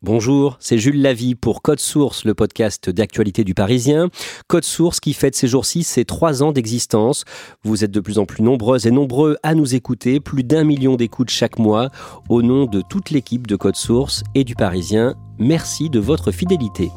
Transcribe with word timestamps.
Bonjour, 0.00 0.56
c'est 0.58 0.78
Jules 0.78 1.02
Lavie 1.02 1.34
pour 1.34 1.60
Code 1.60 1.80
Source, 1.80 2.24
le 2.24 2.32
podcast 2.32 2.88
d'actualité 2.88 3.44
du 3.44 3.52
Parisien. 3.52 4.08
Code 4.48 4.64
Source 4.64 5.00
qui 5.00 5.12
fête 5.12 5.34
ces 5.34 5.48
jours-ci 5.48 5.82
ses 5.82 6.06
trois 6.06 6.42
ans 6.42 6.52
d'existence. 6.52 7.24
Vous 7.62 7.84
êtes 7.84 7.90
de 7.90 8.00
plus 8.00 8.18
en 8.18 8.24
plus 8.24 8.42
nombreuses 8.42 8.86
et 8.86 8.90
nombreux 8.90 9.36
à 9.42 9.54
nous 9.54 9.74
écouter, 9.74 10.18
plus 10.18 10.44
d'un 10.44 10.64
million 10.64 10.96
d'écoutes 10.96 11.30
chaque 11.30 11.58
mois. 11.58 11.90
Au 12.30 12.40
nom 12.40 12.64
de 12.64 12.80
toute 12.80 13.10
l'équipe 13.10 13.46
de 13.46 13.56
Code 13.56 13.76
Source 13.76 14.22
et 14.34 14.44
du 14.44 14.54
Parisien, 14.54 15.16
merci 15.38 15.90
de 15.90 16.00
votre 16.00 16.32
fidélité. 16.32 16.90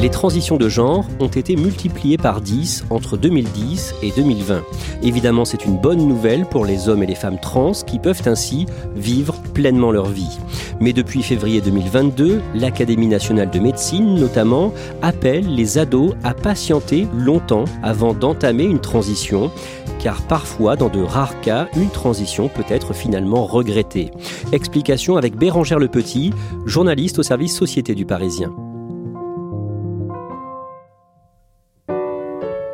Les 0.00 0.08
transitions 0.08 0.56
de 0.56 0.68
genre 0.70 1.04
ont 1.18 1.28
été 1.28 1.56
multipliées 1.56 2.16
par 2.16 2.40
10 2.40 2.86
entre 2.88 3.18
2010 3.18 3.96
et 4.02 4.10
2020. 4.12 4.62
Évidemment, 5.02 5.44
c'est 5.44 5.66
une 5.66 5.76
bonne 5.76 6.08
nouvelle 6.08 6.46
pour 6.46 6.64
les 6.64 6.88
hommes 6.88 7.02
et 7.02 7.06
les 7.06 7.14
femmes 7.14 7.38
trans 7.38 7.72
qui 7.72 7.98
peuvent 7.98 8.22
ainsi 8.24 8.64
vivre 8.96 9.34
pleinement 9.52 9.92
leur 9.92 10.06
vie. 10.06 10.38
Mais 10.80 10.94
depuis 10.94 11.22
février 11.22 11.60
2022, 11.60 12.40
l'Académie 12.54 13.08
nationale 13.08 13.50
de 13.50 13.58
médecine 13.58 14.14
notamment 14.14 14.72
appelle 15.02 15.54
les 15.54 15.76
ados 15.76 16.14
à 16.24 16.32
patienter 16.32 17.06
longtemps 17.14 17.66
avant 17.82 18.14
d'entamer 18.14 18.64
une 18.64 18.80
transition 18.80 19.50
car 19.98 20.22
parfois, 20.22 20.76
dans 20.76 20.88
de 20.88 21.02
rares 21.02 21.42
cas, 21.42 21.68
une 21.76 21.90
transition 21.90 22.48
peut 22.48 22.64
être 22.70 22.94
finalement 22.94 23.44
regrettée. 23.44 24.10
Explication 24.50 25.18
avec 25.18 25.36
Bérangère 25.36 25.78
Le 25.78 25.88
Petit, 25.88 26.32
journaliste 26.64 27.18
au 27.18 27.22
service 27.22 27.54
Société 27.54 27.94
du 27.94 28.06
Parisien. 28.06 28.50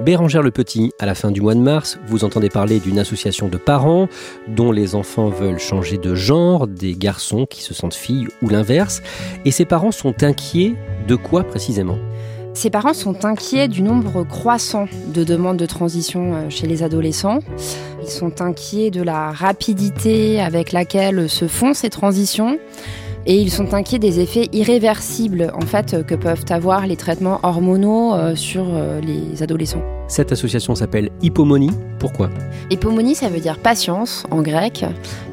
Bérangère 0.07 0.45
Le 0.45 0.53
Petit, 0.53 0.93
à 1.01 1.05
la 1.05 1.17
fin 1.17 1.33
du 1.33 1.41
mois 1.41 1.57
de 1.57 1.61
mars, 1.61 1.99
vous 2.07 2.23
entendez 2.23 2.49
parler 2.49 2.79
d'une 2.79 3.01
association 3.01 3.49
de 3.49 3.57
parents 3.57 4.07
dont 4.47 4.71
les 4.71 4.95
enfants 4.95 5.31
veulent 5.31 5.59
changer 5.59 5.99
de 5.99 6.15
genre, 6.15 6.69
des 6.69 6.95
garçons 6.95 7.45
qui 7.45 7.61
se 7.61 7.75
sentent 7.75 7.93
filles 7.93 8.29
ou 8.41 8.49
l'inverse. 8.49 9.03
Et 9.45 9.51
ces 9.51 9.65
parents 9.65 9.91
sont 9.91 10.23
inquiets 10.23 10.77
de 11.09 11.17
quoi 11.17 11.43
précisément? 11.43 11.99
Ces 12.55 12.71
parents 12.71 12.95
sont 12.95 13.25
inquiets 13.25 13.67
du 13.67 13.83
nombre 13.83 14.23
croissant 14.23 14.87
de 15.13 15.25
demandes 15.25 15.57
de 15.57 15.67
transition 15.67 16.35
euh, 16.35 16.51
chez 16.51 16.69
les 16.69 16.85
adolescents. 16.85 17.41
Ils 18.01 18.09
sont 18.09 18.41
inquiets 18.41 18.93
de 18.93 19.03
la 19.03 19.33
rapidité 19.33 20.41
avec 20.41 20.71
laquelle 20.71 21.29
se 21.29 21.49
font 21.49 21.75
ces 21.75 21.91
transitions 21.91 22.61
et 23.27 23.37
ils 23.37 23.51
sont 23.51 23.75
inquiets 23.75 23.99
des 23.99 24.21
effets 24.21 24.49
irréversibles 24.53 25.53
en 25.55 25.67
fait 25.67 26.07
que 26.07 26.15
peuvent 26.15 26.45
avoir 26.51 26.87
les 26.87 26.97
traitements 26.97 27.41
hormonaux 27.43 28.15
euh, 28.15 28.35
sur 28.35 28.65
euh, 28.69 29.01
les 29.01 29.43
adolescents. 29.43 29.83
Cette 30.09 30.33
association 30.33 30.75
s'appelle 30.75 31.11
Hippomonie. 31.23 31.73
Pourquoi? 31.99 32.31
Hippomonie, 32.71 33.17
ça 33.17 33.29
veut 33.29 33.41
dire 33.41 33.59
patience 33.59 34.25
en 34.31 34.43
grec. 34.43 34.85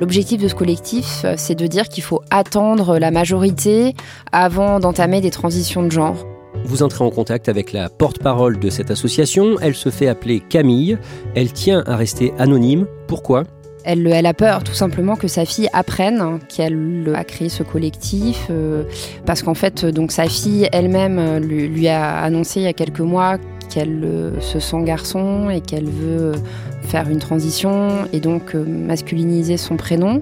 L'objectif 0.02 0.42
de 0.42 0.48
ce 0.48 0.56
collectif, 0.56 1.22
euh, 1.24 1.36
c'est 1.38 1.56
de 1.56 1.68
dire 1.68 1.88
qu'il 1.90 2.04
faut 2.04 2.22
attendre 2.32 2.98
la 2.98 3.12
majorité 3.12 3.94
avant 4.32 4.80
d'entamer 4.80 5.22
des 5.22 5.32
transitions 5.32 5.84
de 5.84 5.92
genre. 5.92 6.26
Vous 6.66 6.82
entrez 6.82 7.04
en 7.04 7.10
contact 7.10 7.50
avec 7.50 7.74
la 7.74 7.90
porte-parole 7.90 8.60
de 8.60 8.70
cette 8.70 8.90
association. 8.90 9.58
Elle 9.62 9.76
se 9.76 9.90
fait 9.90 10.08
appeler 10.08 10.40
Camille. 10.40 10.98
Elle 11.36 11.52
tient 11.52 11.84
à 11.86 11.96
rester 11.96 12.34
anonyme. 12.38 12.88
Pourquoi? 13.08 13.44
Elle, 13.84 14.26
a 14.26 14.34
peur 14.34 14.64
tout 14.64 14.74
simplement 14.74 15.16
que 15.16 15.28
sa 15.28 15.46
fille 15.46 15.70
apprenne 15.74 16.40
qu'elle 16.48 17.12
a 17.16 17.24
créé 17.24 17.50
ce 17.50 17.64
collectif, 17.64 18.48
euh, 18.50 18.84
parce 19.26 19.42
qu'en 19.44 19.54
fait, 19.54 19.86
donc 19.86 20.12
sa 20.12 20.28
fille 20.28 20.68
elle-même 20.72 21.20
euh, 21.20 21.40
lui, 21.40 21.88
a 21.88 22.18
annoncé 22.20 22.62
il 22.62 22.64
y 22.64 22.68
a 22.68 22.74
quelques 22.74 23.00
mois 23.00 23.38
qu'elle 23.70 24.04
euh, 24.04 24.40
se 24.42 24.60
sent 24.60 24.84
garçon 24.84 25.50
et 25.50 25.62
qu'elle 25.62 25.90
veut 25.90 26.34
faire 26.84 27.10
une 27.10 27.20
transition 27.20 28.06
et 28.14 28.20
donc 28.20 28.54
masculiniser 28.56 29.58
son 29.58 29.78
prénom. 29.78 30.22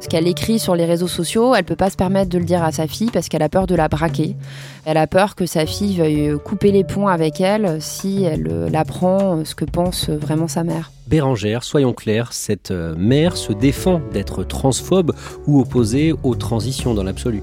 Ce 0.00 0.08
qu'elle 0.08 0.28
écrit 0.28 0.58
sur 0.58 0.76
les 0.76 0.84
réseaux 0.84 1.08
sociaux, 1.08 1.54
elle 1.54 1.64
peut 1.64 1.76
pas 1.76 1.88
se 1.88 1.96
permettre 1.96 2.28
de 2.28 2.38
le 2.38 2.44
dire 2.44 2.62
à 2.62 2.72
sa 2.72 2.86
fille 2.86 3.10
parce 3.10 3.28
qu'elle 3.28 3.42
a 3.42 3.48
peur 3.48 3.66
de 3.66 3.74
la 3.74 3.88
braquer. 3.88 4.36
Elle 4.84 4.98
a 4.98 5.06
peur 5.06 5.34
que 5.34 5.46
sa 5.46 5.64
fille 5.64 5.96
veuille 5.96 6.34
couper 6.44 6.72
les 6.72 6.84
ponts 6.84 7.08
avec 7.08 7.40
elle 7.40 7.78
si 7.80 8.24
elle 8.24 8.70
apprend 8.74 9.44
ce 9.46 9.54
que 9.54 9.64
pense 9.64 10.10
vraiment 10.10 10.48
sa 10.48 10.62
mère. 10.62 10.93
Bérangère, 11.06 11.64
soyons 11.64 11.92
clairs, 11.92 12.32
cette 12.32 12.70
euh, 12.70 12.94
mère 12.96 13.36
se 13.36 13.52
défend 13.52 14.00
d'être 14.14 14.42
transphobe 14.42 15.12
ou 15.46 15.60
opposée 15.60 16.14
aux 16.22 16.34
transitions 16.34 16.94
dans 16.94 17.02
l'absolu. 17.02 17.42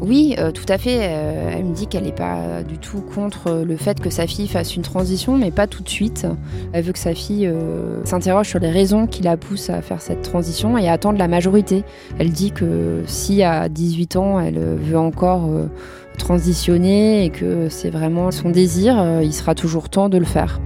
Oui, 0.00 0.34
euh, 0.38 0.50
tout 0.50 0.64
à 0.66 0.78
fait. 0.78 1.00
Euh, 1.02 1.50
elle 1.52 1.66
me 1.66 1.74
dit 1.74 1.86
qu'elle 1.86 2.04
n'est 2.04 2.12
pas 2.12 2.62
du 2.62 2.78
tout 2.78 3.02
contre 3.02 3.62
le 3.66 3.76
fait 3.76 4.00
que 4.00 4.08
sa 4.08 4.26
fille 4.26 4.48
fasse 4.48 4.74
une 4.76 4.82
transition, 4.82 5.36
mais 5.36 5.50
pas 5.50 5.66
tout 5.66 5.82
de 5.82 5.88
suite. 5.90 6.26
Elle 6.72 6.84
veut 6.84 6.92
que 6.94 6.98
sa 6.98 7.14
fille 7.14 7.52
s'interroge 8.04 8.48
sur 8.48 8.58
les 8.58 8.70
raisons 8.70 9.06
qui 9.06 9.22
la 9.22 9.36
poussent 9.36 9.68
à 9.68 9.82
faire 9.82 10.00
cette 10.00 10.22
transition 10.22 10.78
et 10.78 10.88
à 10.88 10.94
attendre 10.94 11.18
la 11.18 11.28
majorité. 11.28 11.84
Elle 12.18 12.30
dit 12.30 12.50
que 12.50 13.02
si 13.06 13.42
à 13.42 13.68
18 13.68 14.16
ans, 14.16 14.40
elle 14.40 14.58
veut 14.58 14.98
encore 14.98 15.50
transitionner 16.16 17.26
et 17.26 17.30
que 17.30 17.68
c'est 17.68 17.90
vraiment 17.90 18.30
son 18.30 18.48
désir, 18.48 19.20
il 19.22 19.34
sera 19.34 19.54
toujours 19.54 19.90
temps 19.90 20.08
de 20.08 20.16
le 20.16 20.24
faire. 20.24 20.58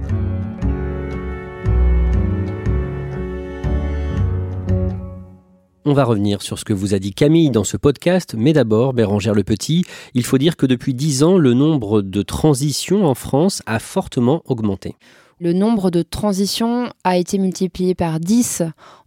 On 5.89 5.93
va 5.93 6.03
revenir 6.03 6.41
sur 6.41 6.59
ce 6.59 6.65
que 6.65 6.73
vous 6.73 6.93
a 6.93 6.99
dit 6.99 7.13
Camille 7.13 7.49
dans 7.49 7.63
ce 7.63 7.77
podcast, 7.77 8.35
mais 8.37 8.51
d'abord, 8.51 8.91
Bérangère 8.91 9.33
Le 9.33 9.45
Petit, 9.45 9.85
il 10.15 10.25
faut 10.25 10.37
dire 10.37 10.57
que 10.57 10.65
depuis 10.65 10.93
dix 10.93 11.23
ans, 11.23 11.37
le 11.37 11.53
nombre 11.53 12.01
de 12.01 12.21
transitions 12.23 13.05
en 13.05 13.15
France 13.15 13.63
a 13.65 13.79
fortement 13.79 14.41
augmenté. 14.43 14.97
Le 15.39 15.53
nombre 15.53 15.89
de 15.89 16.01
transitions 16.01 16.89
a 17.05 17.15
été 17.15 17.37
multiplié 17.37 17.95
par 17.95 18.19
10 18.19 18.63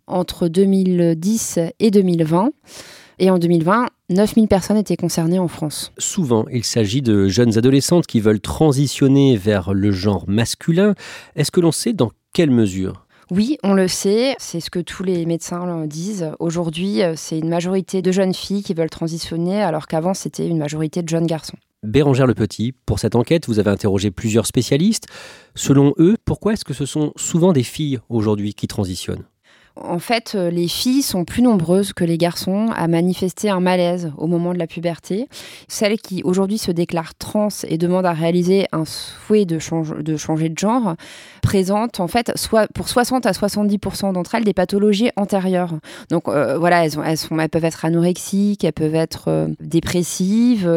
entre 0.06 0.48
2010 0.48 1.58
et 1.80 1.90
2020. 1.90 2.48
Et 3.18 3.30
en 3.30 3.38
2020, 3.38 3.88
9000 4.08 4.48
personnes 4.48 4.78
étaient 4.78 4.96
concernées 4.96 5.38
en 5.38 5.48
France. 5.48 5.92
Souvent, 5.98 6.46
il 6.50 6.64
s'agit 6.64 7.02
de 7.02 7.28
jeunes 7.28 7.58
adolescentes 7.58 8.06
qui 8.06 8.20
veulent 8.20 8.40
transitionner 8.40 9.36
vers 9.36 9.74
le 9.74 9.92
genre 9.92 10.24
masculin. 10.28 10.94
Est-ce 11.36 11.50
que 11.50 11.60
l'on 11.60 11.72
sait 11.72 11.92
dans 11.92 12.10
quelle 12.32 12.50
mesure 12.50 13.04
oui, 13.30 13.58
on 13.62 13.74
le 13.74 13.86
sait, 13.86 14.34
c'est 14.38 14.58
ce 14.58 14.70
que 14.70 14.80
tous 14.80 15.04
les 15.04 15.24
médecins 15.24 15.86
disent. 15.86 16.32
Aujourd'hui, 16.40 17.02
euh, 17.02 17.14
c'est 17.16 17.38
une 17.38 17.48
majorité 17.48 18.02
de 18.02 18.10
jeunes 18.10 18.34
filles 18.34 18.64
qui 18.64 18.74
veulent 18.74 18.90
transitionner, 18.90 19.62
alors 19.62 19.86
qu'avant, 19.86 20.14
c'était 20.14 20.48
une 20.48 20.58
majorité 20.58 21.02
de 21.02 21.08
jeunes 21.08 21.26
garçons. 21.26 21.56
Bérangère 21.84 22.26
Le 22.26 22.34
Petit, 22.34 22.72
pour 22.72 22.98
cette 22.98 23.14
enquête, 23.14 23.46
vous 23.46 23.58
avez 23.60 23.70
interrogé 23.70 24.10
plusieurs 24.10 24.46
spécialistes. 24.46 25.06
Selon 25.54 25.94
eux, 25.98 26.16
pourquoi 26.24 26.54
est-ce 26.54 26.64
que 26.64 26.74
ce 26.74 26.86
sont 26.86 27.12
souvent 27.16 27.52
des 27.52 27.62
filles 27.62 28.00
aujourd'hui 28.08 28.52
qui 28.52 28.66
transitionnent? 28.66 29.24
En 29.80 29.98
fait, 29.98 30.32
euh, 30.34 30.50
les 30.50 30.68
filles 30.68 31.02
sont 31.02 31.24
plus 31.24 31.42
nombreuses 31.42 31.92
que 31.92 32.04
les 32.04 32.18
garçons 32.18 32.68
à 32.74 32.88
manifester 32.88 33.50
un 33.50 33.60
malaise 33.60 34.12
au 34.16 34.26
moment 34.26 34.52
de 34.52 34.58
la 34.58 34.66
puberté. 34.66 35.28
Celles 35.68 35.98
qui 35.98 36.22
aujourd'hui 36.22 36.58
se 36.58 36.70
déclarent 36.70 37.14
trans 37.14 37.48
et 37.66 37.78
demandent 37.78 38.06
à 38.06 38.12
réaliser 38.12 38.66
un 38.72 38.84
souhait 38.84 39.44
de, 39.44 39.58
changer 39.58 40.48
de 40.48 40.58
genre 40.58 40.94
présentent 41.42 42.00
en 42.00 42.08
fait 42.08 42.32
pour 42.74 42.88
60 42.88 43.26
à 43.26 43.32
70% 43.32 44.12
d'entre 44.12 44.34
elles 44.34 44.44
des 44.44 44.54
pathologies 44.54 45.10
antérieures. 45.16 45.74
Donc 46.10 46.28
euh, 46.28 46.58
voilà, 46.58 46.84
elles 46.84 47.48
peuvent 47.50 47.64
être 47.64 47.84
anorexiques, 47.84 48.64
elles 48.64 48.72
peuvent 48.72 48.94
être 48.94 49.24
euh, 49.28 49.48
dépressives, 49.60 50.70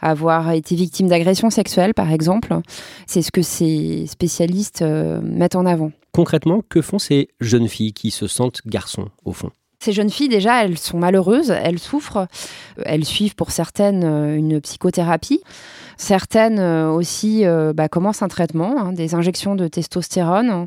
avoir 0.00 0.52
été 0.52 0.74
victimes 0.74 1.08
d'agressions 1.08 1.50
sexuelles 1.50 1.94
par 1.94 2.12
exemple. 2.12 2.54
C'est 3.06 3.22
ce 3.22 3.30
que 3.30 3.42
ces 3.42 4.06
spécialistes 4.06 4.82
mettent 4.82 5.56
en 5.56 5.66
avant. 5.66 5.90
Concrètement, 6.16 6.62
que 6.68 6.80
font 6.80 6.98
ces 6.98 7.28
jeunes 7.40 7.68
filles 7.68 7.92
qui 7.92 8.10
se 8.10 8.26
sentent 8.26 8.62
garçons, 8.66 9.10
au 9.24 9.32
fond? 9.32 9.50
Ces 9.78 9.92
jeunes 9.92 10.10
filles, 10.10 10.28
déjà, 10.28 10.64
elles 10.64 10.78
sont 10.78 10.98
malheureuses, 10.98 11.50
elles 11.50 11.78
souffrent. 11.78 12.26
Elles 12.84 13.04
suivent 13.04 13.34
pour 13.34 13.50
certaines 13.50 14.04
une 14.04 14.60
psychothérapie. 14.60 15.42
Certaines 15.98 16.58
aussi 16.60 17.44
bah, 17.74 17.88
commencent 17.88 18.22
un 18.22 18.28
traitement, 18.28 18.78
hein, 18.78 18.92
des 18.92 19.14
injections 19.14 19.54
de 19.54 19.68
testostérone 19.68 20.66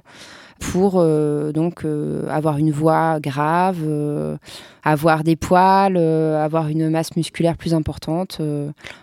pour 0.60 0.96
euh, 0.96 1.52
donc 1.52 1.86
euh, 1.86 2.28
avoir 2.30 2.58
une 2.58 2.72
voix 2.72 3.20
grave, 3.20 3.80
euh, 3.84 4.38
avoir 4.84 5.24
des 5.24 5.36
poils, 5.36 5.98
avoir 5.98 6.68
une 6.68 6.90
masse 6.90 7.16
musculaire 7.16 7.58
plus 7.58 7.74
importante. 7.74 8.42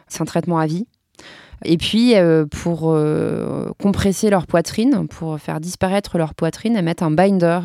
c'est 0.08 0.22
un 0.22 0.26
traitement 0.26 0.58
à 0.58 0.66
vie. 0.66 0.86
Et 1.64 1.78
puis, 1.78 2.14
pour 2.50 2.96
compresser 3.80 4.30
leur 4.30 4.46
poitrine, 4.46 5.08
pour 5.08 5.40
faire 5.40 5.58
disparaître 5.58 6.18
leur 6.18 6.34
poitrine, 6.34 6.76
elles 6.76 6.84
mettent 6.84 7.02
un 7.02 7.10
binder. 7.10 7.60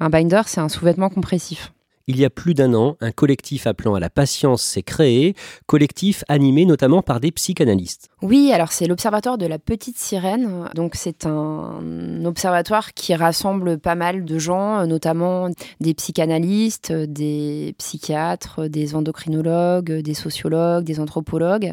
Un 0.00 0.08
binder, 0.08 0.42
c'est 0.46 0.60
un 0.60 0.68
sous-vêtement 0.68 1.10
compressif. 1.10 1.73
Il 2.06 2.18
y 2.18 2.24
a 2.24 2.30
plus 2.30 2.52
d'un 2.52 2.74
an, 2.74 2.96
un 3.00 3.12
collectif 3.12 3.66
appelant 3.66 3.94
à 3.94 4.00
la 4.00 4.10
patience 4.10 4.62
s'est 4.62 4.82
créé, 4.82 5.34
collectif 5.66 6.22
animé 6.28 6.66
notamment 6.66 7.00
par 7.00 7.18
des 7.18 7.32
psychanalystes. 7.32 8.08
Oui, 8.20 8.52
alors 8.52 8.72
c'est 8.72 8.86
l'Observatoire 8.86 9.38
de 9.38 9.46
la 9.46 9.58
Petite 9.58 9.98
Sirène. 9.98 10.68
Donc 10.74 10.96
c'est 10.96 11.24
un 11.24 12.24
observatoire 12.24 12.92
qui 12.92 13.14
rassemble 13.14 13.78
pas 13.78 13.94
mal 13.94 14.24
de 14.24 14.38
gens, 14.38 14.86
notamment 14.86 15.48
des 15.80 15.94
psychanalystes, 15.94 16.92
des 16.92 17.74
psychiatres, 17.78 18.68
des 18.68 18.94
endocrinologues, 18.94 19.92
des 19.92 20.14
sociologues, 20.14 20.84
des 20.84 21.00
anthropologues. 21.00 21.72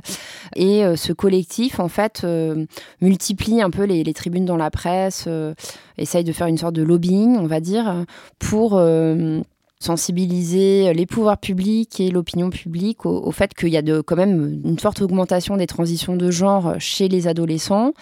Et 0.56 0.86
euh, 0.86 0.96
ce 0.96 1.14
collectif, 1.14 1.80
en 1.80 1.88
fait, 1.88 2.22
euh, 2.24 2.66
multiplie 3.02 3.62
un 3.62 3.70
peu 3.70 3.84
les, 3.84 4.14
tribunes 4.14 4.46
dans 4.46 4.58
la 4.58 4.72
presse, 4.72 5.26
euh, 5.28 5.54
essaye 5.98 6.24
de 6.24 6.32
faire 6.32 6.48
une 6.48 6.58
sorte 6.58 6.76
de 6.76 6.84
lobbying, 6.84 7.38
on 7.38 7.48
va 7.48 7.60
dire, 7.60 8.06
pour 8.40 8.82
sensibiliser 9.82 10.94
les 10.94 11.06
pouvoirs 11.06 11.40
publics 11.40 12.00
et 12.00 12.12
l'opinion 12.12 12.50
publique 12.50 13.06
au, 13.06 13.32
fait 13.32 13.54
qu'il 13.54 13.70
y 13.70 13.78
a 13.78 13.82
de, 13.82 14.02
quand 14.02 14.16
même 14.16 14.62
une 14.64 14.80
forte 14.80 15.02
augmentation 15.02 15.58
des 15.58 15.68
transitions 15.68 16.16
de 16.16 16.30
genre 16.30 16.76
chez 16.80 17.08
les 17.08 17.28
adolescents, 17.28 17.94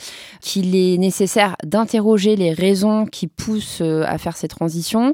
qu'il 0.41 0.75
est 0.75 0.97
nécessaire 0.97 1.55
d'interroger 1.63 2.35
les 2.35 2.51
raisons 2.51 3.05
qui 3.05 3.27
poussent 3.27 3.81
euh, 3.81 4.03
à 4.05 4.17
faire 4.17 4.35
ces 4.35 4.47
transitions 4.47 5.13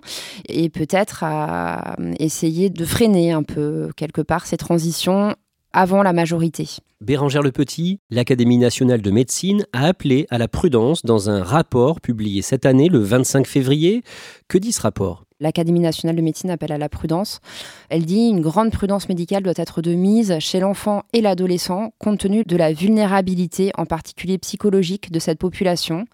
et 0.49 0.69
peut-être 0.69 1.23
à 1.23 1.95
essayer 2.19 2.69
de 2.69 2.85
freiner 2.85 3.31
un 3.31 3.43
peu 3.43 3.89
quelque 3.95 4.21
part 4.21 4.47
ces 4.47 4.57
transitions 4.57 5.35
avant 5.71 6.01
la 6.03 6.13
majorité. 6.13 6.67
Bérangère 7.01 7.43
Le 7.43 7.51
Petit, 7.51 7.99
l'Académie 8.09 8.57
nationale 8.57 9.01
de 9.01 9.11
médecine 9.11 9.65
a 9.73 9.85
appelé 9.85 10.25
à 10.29 10.37
la 10.37 10.47
prudence 10.47 11.03
dans 11.03 11.29
un 11.29 11.43
rapport 11.43 11.99
publié 11.99 12.41
cette 12.41 12.65
année 12.65 12.87
le 12.87 12.99
25 12.99 13.45
février. 13.45 14.01
Que 14.47 14.57
dit 14.57 14.71
ce 14.71 14.81
rapport? 14.81 15.24
L'Académie 15.41 15.81
nationale 15.81 16.15
de 16.15 16.21
médecine 16.21 16.49
appelle 16.49 16.71
à 16.71 16.77
la 16.77 16.87
prudence. 16.87 17.41
Elle 17.89 18.05
dit 18.05 18.29
une 18.29 18.39
grande 18.39 18.71
prudence 18.71 19.09
médicale 19.09 19.43
doit 19.43 19.53
être 19.57 19.81
de 19.81 19.93
mise 19.93 20.39
chez 20.39 20.61
l'enfant 20.61 21.03
et 21.11 21.19
l'adolescent 21.19 21.91
compte 21.99 22.19
tenu 22.19 22.43
de 22.43 22.55
la 22.55 22.71
vulnérabilité, 22.71 23.71
en 23.77 23.85
particulier 23.85 24.37
psychologique, 24.37 25.11
de 25.11 25.19
cette 25.19 25.39
population 25.39 26.05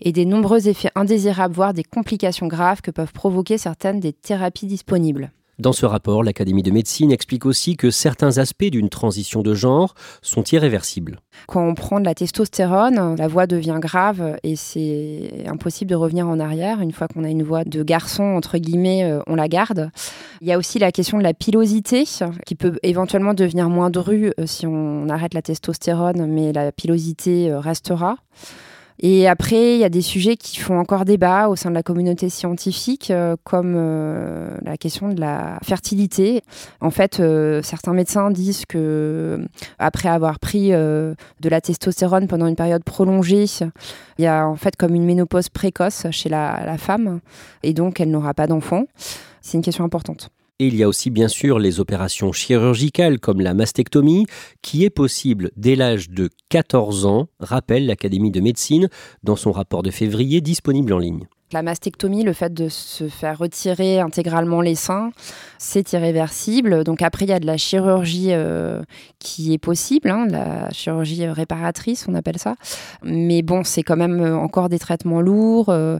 et 0.00 0.12
des 0.12 0.24
nombreux 0.24 0.68
effets 0.68 0.92
indésirables, 0.94 1.54
voire 1.54 1.74
des 1.74 1.82
complications 1.82 2.46
graves 2.46 2.80
que 2.80 2.92
peuvent 2.92 3.12
provoquer 3.12 3.58
certaines 3.58 3.98
des 3.98 4.12
thérapies 4.12 4.66
disponibles. 4.66 5.32
Dans 5.58 5.72
ce 5.72 5.86
rapport, 5.86 6.22
l'Académie 6.22 6.62
de 6.62 6.70
médecine 6.70 7.10
explique 7.10 7.44
aussi 7.44 7.76
que 7.76 7.90
certains 7.90 8.38
aspects 8.38 8.70
d'une 8.70 8.88
transition 8.88 9.42
de 9.42 9.54
genre 9.54 9.94
sont 10.22 10.44
irréversibles. 10.44 11.18
Quand 11.48 11.66
on 11.66 11.74
prend 11.74 11.98
de 11.98 12.04
la 12.04 12.14
testostérone, 12.14 13.16
la 13.16 13.26
voix 13.26 13.48
devient 13.48 13.78
grave 13.80 14.36
et 14.44 14.54
c'est 14.54 15.44
impossible 15.46 15.90
de 15.90 15.96
revenir 15.96 16.28
en 16.28 16.38
arrière. 16.38 16.80
Une 16.80 16.92
fois 16.92 17.08
qu'on 17.08 17.24
a 17.24 17.28
une 17.28 17.42
voix 17.42 17.64
de 17.64 17.82
garçon, 17.82 18.22
entre 18.22 18.58
guillemets, 18.58 19.02
euh, 19.02 19.20
on 19.26 19.34
la 19.34 19.48
garde. 19.48 19.90
Il 20.40 20.46
y 20.46 20.52
a 20.52 20.58
aussi 20.58 20.78
la 20.78 20.92
question 20.92 21.18
de 21.18 21.24
la 21.24 21.34
pilosité 21.34 22.04
qui 22.46 22.54
peut 22.54 22.78
éventuellement 22.84 23.34
devenir 23.34 23.68
moins 23.68 23.90
drue 23.90 24.32
euh, 24.38 24.46
si 24.46 24.64
on 24.64 25.08
arrête 25.08 25.34
la 25.34 25.42
testostérone, 25.42 26.26
mais 26.26 26.52
la 26.52 26.70
pilosité 26.70 27.50
euh, 27.50 27.58
restera. 27.58 28.18
Et 29.00 29.28
après, 29.28 29.74
il 29.74 29.80
y 29.80 29.84
a 29.84 29.88
des 29.88 30.02
sujets 30.02 30.36
qui 30.36 30.58
font 30.58 30.78
encore 30.78 31.04
débat 31.04 31.48
au 31.48 31.56
sein 31.56 31.70
de 31.70 31.74
la 31.74 31.84
communauté 31.84 32.28
scientifique, 32.28 33.10
euh, 33.10 33.36
comme 33.44 33.74
euh, 33.76 34.56
la 34.62 34.76
question 34.76 35.08
de 35.08 35.20
la 35.20 35.58
fertilité. 35.62 36.42
En 36.80 36.90
fait, 36.90 37.20
euh, 37.20 37.62
certains 37.62 37.92
médecins 37.92 38.30
disent 38.30 38.66
que 38.66 39.46
après 39.78 40.08
avoir 40.08 40.40
pris 40.40 40.70
de 40.70 41.16
la 41.48 41.60
testostérone 41.60 42.26
pendant 42.26 42.46
une 42.46 42.56
période 42.56 42.82
prolongée, 42.82 43.44
il 44.18 44.24
y 44.24 44.26
a 44.26 44.46
en 44.46 44.56
fait 44.56 44.76
comme 44.76 44.94
une 44.94 45.04
ménopause 45.04 45.48
précoce 45.48 46.06
chez 46.10 46.28
la, 46.28 46.62
la 46.64 46.78
femme, 46.78 47.20
et 47.62 47.72
donc 47.72 48.00
elle 48.00 48.10
n'aura 48.10 48.34
pas 48.34 48.46
d'enfant. 48.46 48.84
C'est 49.40 49.56
une 49.56 49.62
question 49.62 49.84
importante. 49.84 50.30
Et 50.60 50.66
il 50.66 50.74
y 50.74 50.82
a 50.82 50.88
aussi 50.88 51.10
bien 51.10 51.28
sûr 51.28 51.60
les 51.60 51.78
opérations 51.78 52.32
chirurgicales 52.32 53.20
comme 53.20 53.40
la 53.40 53.54
mastectomie, 53.54 54.26
qui 54.60 54.84
est 54.84 54.90
possible 54.90 55.52
dès 55.56 55.76
l'âge 55.76 56.10
de 56.10 56.30
14 56.48 57.06
ans, 57.06 57.28
rappelle 57.38 57.86
l'Académie 57.86 58.32
de 58.32 58.40
médecine 58.40 58.88
dans 59.22 59.36
son 59.36 59.52
rapport 59.52 59.84
de 59.84 59.92
février 59.92 60.40
disponible 60.40 60.92
en 60.92 60.98
ligne. 60.98 61.28
La 61.52 61.62
mastectomie, 61.62 62.24
le 62.24 62.32
fait 62.32 62.52
de 62.52 62.68
se 62.68 63.08
faire 63.08 63.38
retirer 63.38 64.00
intégralement 64.00 64.60
les 64.60 64.74
seins, 64.74 65.12
c'est 65.58 65.92
irréversible. 65.92 66.82
Donc 66.82 67.02
après, 67.02 67.24
il 67.24 67.28
y 67.28 67.32
a 67.32 67.40
de 67.40 67.46
la 67.46 67.56
chirurgie 67.56 68.32
euh, 68.32 68.82
qui 69.20 69.54
est 69.54 69.58
possible, 69.58 70.10
hein, 70.10 70.26
la 70.28 70.68
chirurgie 70.70 71.24
réparatrice, 71.28 72.06
on 72.08 72.14
appelle 72.14 72.38
ça. 72.38 72.56
Mais 73.04 73.42
bon, 73.42 73.62
c'est 73.62 73.84
quand 73.84 73.96
même 73.96 74.20
encore 74.20 74.68
des 74.68 74.80
traitements 74.80 75.22
lourds 75.22 75.68
euh, 75.68 75.98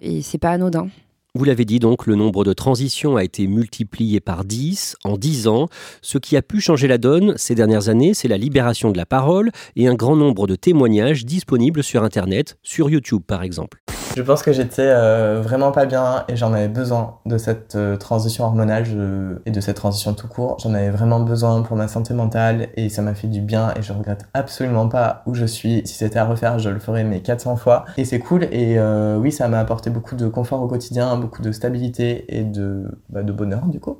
et 0.00 0.22
c'est 0.22 0.38
pas 0.38 0.50
anodin. 0.50 0.88
Vous 1.38 1.44
l'avez 1.44 1.64
dit 1.64 1.78
donc, 1.78 2.08
le 2.08 2.16
nombre 2.16 2.42
de 2.42 2.52
transitions 2.52 3.16
a 3.16 3.22
été 3.22 3.46
multiplié 3.46 4.18
par 4.18 4.44
10 4.44 4.96
en 5.04 5.16
10 5.16 5.46
ans. 5.46 5.68
Ce 6.02 6.18
qui 6.18 6.36
a 6.36 6.42
pu 6.42 6.60
changer 6.60 6.88
la 6.88 6.98
donne 6.98 7.34
ces 7.36 7.54
dernières 7.54 7.88
années, 7.88 8.12
c'est 8.12 8.26
la 8.26 8.36
libération 8.36 8.90
de 8.90 8.96
la 8.96 9.06
parole 9.06 9.52
et 9.76 9.86
un 9.86 9.94
grand 9.94 10.16
nombre 10.16 10.48
de 10.48 10.56
témoignages 10.56 11.24
disponibles 11.24 11.84
sur 11.84 12.02
Internet, 12.02 12.58
sur 12.64 12.90
YouTube 12.90 13.22
par 13.24 13.44
exemple. 13.44 13.78
Je 14.18 14.22
pense 14.24 14.42
que 14.42 14.52
j'étais 14.52 14.82
euh, 14.82 15.40
vraiment 15.40 15.70
pas 15.70 15.86
bien 15.86 16.24
et 16.28 16.34
j'en 16.34 16.52
avais 16.52 16.66
besoin 16.66 17.18
de 17.24 17.38
cette 17.38 17.76
euh, 17.76 17.96
transition 17.96 18.46
hormonale 18.46 19.38
et 19.46 19.52
de 19.52 19.60
cette 19.60 19.76
transition 19.76 20.12
tout 20.12 20.26
court. 20.26 20.56
J'en 20.60 20.74
avais 20.74 20.90
vraiment 20.90 21.20
besoin 21.20 21.62
pour 21.62 21.76
ma 21.76 21.86
santé 21.86 22.14
mentale 22.14 22.68
et 22.74 22.88
ça 22.88 23.00
m'a 23.00 23.14
fait 23.14 23.28
du 23.28 23.40
bien 23.40 23.72
et 23.78 23.82
je 23.82 23.92
regrette 23.92 24.24
absolument 24.34 24.88
pas 24.88 25.22
où 25.26 25.34
je 25.34 25.44
suis. 25.44 25.82
Si 25.84 25.94
c'était 25.94 26.18
à 26.18 26.24
refaire, 26.24 26.58
je 26.58 26.68
le 26.68 26.80
ferais 26.80 27.04
mais 27.04 27.20
400 27.20 27.54
fois. 27.54 27.84
Et 27.96 28.04
c'est 28.04 28.18
cool 28.18 28.42
et 28.50 28.76
euh, 28.76 29.18
oui, 29.18 29.30
ça 29.30 29.46
m'a 29.46 29.60
apporté 29.60 29.88
beaucoup 29.88 30.16
de 30.16 30.26
confort 30.26 30.62
au 30.62 30.66
quotidien, 30.66 31.16
de 31.40 31.52
stabilité 31.52 32.24
et 32.28 32.44
de, 32.44 32.84
bah, 33.08 33.22
de 33.22 33.32
bonheur 33.32 33.66
du 33.66 33.80
coup. 33.80 33.98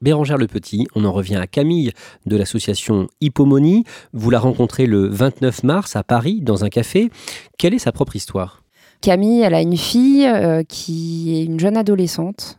Bérangère 0.00 0.38
Le 0.38 0.46
Petit, 0.46 0.86
on 0.94 1.04
en 1.04 1.12
revient 1.12 1.36
à 1.36 1.48
Camille 1.48 1.92
de 2.26 2.36
l'association 2.36 3.08
Hippomonie. 3.20 3.84
Vous 4.12 4.30
la 4.30 4.38
rencontrez 4.38 4.86
le 4.86 5.08
29 5.08 5.64
mars 5.64 5.96
à 5.96 6.04
Paris 6.04 6.40
dans 6.40 6.64
un 6.64 6.68
café. 6.68 7.10
Quelle 7.58 7.74
est 7.74 7.80
sa 7.80 7.90
propre 7.90 8.14
histoire? 8.14 8.62
Camille, 9.00 9.42
elle 9.42 9.54
a 9.54 9.60
une 9.60 9.76
fille 9.76 10.26
euh, 10.26 10.62
qui 10.66 11.38
est 11.38 11.44
une 11.44 11.60
jeune 11.60 11.76
adolescente 11.76 12.58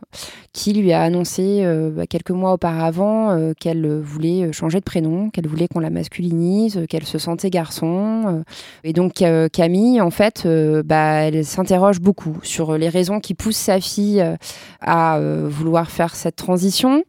qui 0.52 0.72
lui 0.72 0.92
a 0.92 1.02
annoncé 1.02 1.60
euh, 1.62 1.90
bah, 1.90 2.06
quelques 2.08 2.32
mois 2.32 2.52
auparavant 2.54 3.30
euh, 3.30 3.52
qu'elle 3.58 4.00
voulait 4.00 4.50
changer 4.52 4.80
de 4.80 4.84
prénom, 4.84 5.30
qu'elle 5.30 5.46
voulait 5.46 5.68
qu'on 5.68 5.78
la 5.78 5.90
masculinise, 5.90 6.80
qu'elle 6.88 7.04
se 7.04 7.18
sentait 7.18 7.50
garçon. 7.50 8.42
Et 8.82 8.92
donc 8.92 9.22
Camille, 9.52 10.00
en 10.00 10.10
fait, 10.10 10.48
bah, 10.84 11.22
elle 11.22 11.44
s'interroge 11.44 12.00
beaucoup 12.00 12.38
sur 12.42 12.76
les 12.76 12.88
raisons 12.88 13.20
qui 13.20 13.34
poussent 13.34 13.56
sa 13.56 13.80
fille 13.80 14.24
à 14.80 15.20
vouloir 15.44 15.90
faire 15.90 16.16
cette 16.16 16.36
transition. 16.36 17.04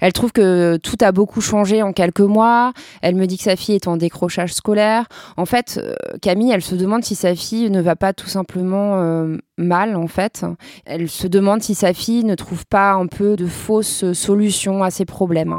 Elle 0.00 0.12
trouve 0.12 0.32
que 0.32 0.76
tout 0.76 0.98
a 1.00 1.12
beaucoup 1.12 1.40
changé 1.40 1.82
en 1.82 1.92
quelques 1.92 2.20
mois. 2.20 2.72
Elle 3.02 3.16
me 3.16 3.26
dit 3.26 3.38
que 3.38 3.44
sa 3.44 3.56
fille 3.56 3.74
est 3.74 3.88
en 3.88 3.96
décrochage 3.96 4.52
scolaire. 4.52 5.06
En 5.36 5.46
fait, 5.46 5.80
Camille, 6.22 6.52
elle 6.52 6.62
se 6.62 6.74
demande 6.74 7.04
si 7.04 7.14
sa 7.14 7.34
fille 7.34 7.70
ne 7.70 7.80
va 7.80 7.96
pas 7.96 8.12
tout 8.12 8.28
simplement 8.28 8.73
euh, 8.74 9.36
mal, 9.56 9.96
en 9.96 10.06
fait. 10.06 10.44
Elle 10.84 11.08
se 11.08 11.26
demande 11.26 11.62
si 11.62 11.74
sa 11.74 11.92
fille 11.92 12.24
ne 12.24 12.34
trouve 12.34 12.66
pas 12.66 12.92
un 12.92 13.06
peu 13.06 13.36
de 13.36 13.46
fausses 13.46 14.12
solutions 14.12 14.82
à 14.82 14.90
ses 14.90 15.04
problèmes. 15.04 15.56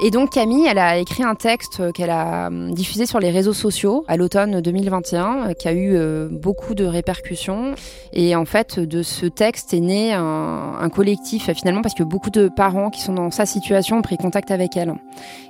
Et 0.00 0.10
donc 0.12 0.30
Camille, 0.30 0.66
elle 0.66 0.78
a 0.78 0.98
écrit 0.98 1.24
un 1.24 1.34
texte 1.34 1.92
qu'elle 1.92 2.10
a 2.10 2.46
hum, 2.46 2.72
diffusé 2.72 3.04
sur 3.04 3.18
les 3.18 3.30
réseaux 3.30 3.52
sociaux 3.52 4.04
à 4.06 4.16
l'automne 4.16 4.60
2021, 4.60 5.54
qui 5.54 5.66
a 5.66 5.72
eu 5.72 5.96
euh, 5.96 6.28
beaucoup 6.30 6.74
de 6.74 6.84
répercussions. 6.84 7.74
Et 8.12 8.36
en 8.36 8.44
fait, 8.44 8.78
de 8.78 9.02
ce 9.02 9.26
texte 9.26 9.74
est 9.74 9.80
né 9.80 10.12
un, 10.12 10.88
collectif 10.94 11.52
finalement, 11.52 11.82
parce 11.82 11.94
que 11.94 12.04
beaucoup 12.04 12.30
de 12.30 12.48
parents 12.48 12.90
qui 12.90 13.02
sont 13.02 13.12
dans 13.12 13.30
sa 13.30 13.44
situation 13.44 13.98
ont 13.98 14.02
pris 14.02 14.16
contact 14.16 14.50
avec 14.50 14.76
elle. 14.76 14.94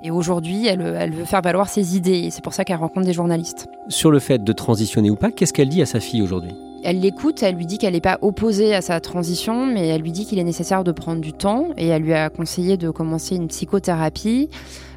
Et 0.03 0.11
aujourd'hui, 0.11 0.67
elle, 0.67 0.81
elle 0.99 1.13
veut 1.13 1.25
faire 1.25 1.43
valoir 1.43 1.69
ses 1.69 1.97
idées, 1.97 2.25
et 2.25 2.31
c'est 2.31 2.43
pour 2.43 2.55
ça 2.55 2.65
qu'elle 2.65 2.77
rencontre 2.77 3.07
des 3.07 3.13
journalistes. 3.13 3.69
Sur 3.89 4.11
le 4.11 4.19
fait 4.19 4.43
de 4.43 4.53
transitionner 4.53 5.11
ou 5.11 5.17
pas, 5.17 5.31
qu'est-ce 5.31 5.53
qu'elle 5.53 5.69
dit 5.69 5.83
à 5.83 5.87
sa 5.87 6.01
fille 6.01 6.23
aujourd'hui? 6.23 6.55
Elle 6.85 7.01
l'écoute, 7.01 7.43
elle 7.43 7.57
lui 7.57 7.67
dit 7.67 7.79
qu'elle 7.79 7.95
n'est 7.95 8.01
pas 8.01 8.19
opposée 8.23 8.75
à 8.75 8.81
sa 8.81 9.01
transition, 9.01 9.67
mais 9.67 9.89
elle 9.89 10.03
lui 10.03 10.13
dit 10.13 10.27
qu'il 10.27 10.39
est 10.39 10.45
nécessaire 10.45 10.85
de 10.85 10.93
prendre 10.93 11.21
du 11.21 11.33
temps 11.33 11.71
et 11.77 11.89
elle 11.89 12.03
lui 12.03 12.15
a 12.15 12.31
conseillé 12.31 12.77
de 12.77 12.91
commencer 12.91 13.35
une 13.35 13.49
psychothérapie. 13.49 14.49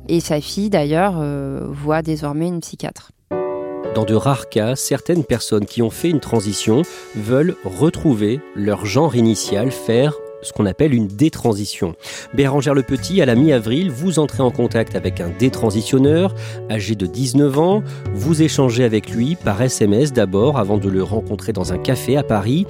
Et 0.08 0.20
sa 0.20 0.42
fille, 0.42 0.70
d'ailleurs, 0.70 1.16
euh, 1.20 1.68
voit 1.70 2.02
désormais 2.02 2.48
une 2.48 2.60
psychiatre. 2.60 3.12
Dans 3.96 4.06
de 4.06 4.14
rares 4.14 4.50
cas, 4.50 4.76
certaines 4.76 5.24
personnes 5.24 5.66
qui 5.66 5.82
ont 5.82 5.90
fait 5.90 6.10
une 6.10 6.22
transition 6.22 6.84
veulent 7.16 7.56
retrouver 7.66 8.40
leur 8.56 8.86
genre 8.86 9.16
initial, 9.16 9.72
faire 9.72 10.14
ce 10.42 10.54
qu'on 10.54 10.66
appelle 10.66 10.94
une 10.94 11.08
détransition. 11.08 11.96
Bérangère 12.34 12.74
Le 12.74 12.84
Petit, 12.84 13.22
à 13.22 13.26
la 13.26 13.36
mi-avril, 13.36 13.92
vous 13.92 14.20
entrez 14.20 14.44
en 14.44 14.52
contact 14.52 14.96
avec 14.96 15.22
un 15.22 15.30
détransitionneur 15.40 16.34
âgé 16.70 16.96
de 16.96 17.06
19 17.06 17.60
ans. 17.60 17.84
Vous 18.14 18.42
échangez 18.42 18.84
avec 18.84 19.12
lui 19.12 19.36
par 19.36 19.62
SMS 19.62 20.14
d'abord 20.14 20.58
avant 20.58 20.78
de 20.78 20.90
le 20.90 21.04
rencontrer 21.04 21.54
dans 21.54 21.74
un 21.74 21.78
café 21.78 22.18
à 22.18 22.24
Paris. 22.24 22.66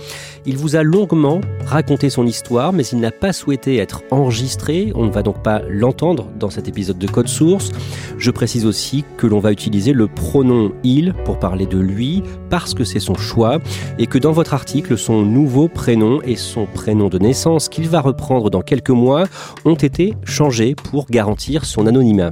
Il 0.45 0.57
vous 0.57 0.75
a 0.75 0.83
longuement 0.83 1.41
raconté 1.65 2.09
son 2.09 2.25
histoire, 2.25 2.73
mais 2.73 2.83
il 2.85 2.99
n'a 2.99 3.11
pas 3.11 3.33
souhaité 3.33 3.77
être 3.77 4.03
enregistré. 4.11 4.91
On 4.95 5.05
ne 5.05 5.11
va 5.11 5.23
donc 5.23 5.43
pas 5.43 5.61
l'entendre 5.69 6.27
dans 6.39 6.49
cet 6.49 6.67
épisode 6.67 6.97
de 6.97 7.07
Code 7.07 7.27
Source. 7.27 7.71
Je 8.17 8.31
précise 8.31 8.65
aussi 8.65 9.05
que 9.17 9.27
l'on 9.27 9.39
va 9.39 9.51
utiliser 9.51 9.93
le 9.93 10.07
pronom 10.07 10.71
il 10.83 11.13
pour 11.25 11.39
parler 11.39 11.65
de 11.65 11.77
lui 11.77 12.23
parce 12.49 12.73
que 12.73 12.83
c'est 12.83 12.99
son 12.99 13.15
choix 13.15 13.59
et 13.97 14.07
que 14.07 14.17
dans 14.17 14.31
votre 14.31 14.53
article, 14.53 14.97
son 14.97 15.23
nouveau 15.23 15.67
prénom 15.67 16.21
et 16.23 16.35
son 16.35 16.65
prénom 16.65 17.09
de 17.09 17.19
naissance 17.19 17.60
qu'il 17.69 17.89
va 17.89 18.01
reprendre 18.01 18.49
dans 18.49 18.61
quelques 18.61 18.89
mois 18.89 19.25
ont 19.65 19.75
été 19.75 20.15
changés 20.23 20.75
pour 20.75 21.05
garantir 21.07 21.65
son 21.65 21.87
anonymat. 21.87 22.29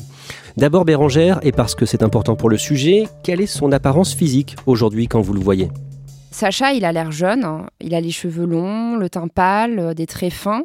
D'abord 0.57 0.85
Bérangère, 0.85 1.39
et 1.41 1.51
parce 1.51 1.75
que 1.75 1.85
c'est 1.85 2.03
important 2.03 2.35
pour 2.35 2.49
le 2.49 2.57
sujet, 2.57 3.07
quelle 3.23 3.41
est 3.41 3.47
son 3.47 3.71
apparence 3.71 4.13
physique 4.13 4.55
aujourd'hui 4.65 5.07
quand 5.07 5.21
vous 5.21 5.33
le 5.33 5.41
voyez? 5.41 5.69
Sacha, 6.31 6.73
il 6.73 6.85
a 6.85 6.91
l'air 6.91 7.11
jeune, 7.11 7.43
hein. 7.43 7.65
il 7.81 7.95
a 7.95 8.01
les 8.01 8.11
cheveux 8.11 8.45
longs, 8.45 8.95
le 8.95 9.09
teint 9.09 9.27
pâle, 9.27 9.79
euh, 9.79 9.93
des 9.93 10.05
traits 10.05 10.31
fins. 10.31 10.63